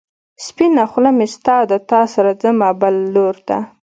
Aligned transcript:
سپينه 0.45 0.83
خلۀ 0.91 1.11
مې 1.17 1.27
ستا 1.35 1.57
ده، 1.69 1.77
تا 1.89 2.01
سره 2.13 2.31
ځمه 2.41 2.69
بل 2.81 2.95
لور 3.13 3.35
ته 3.47 3.57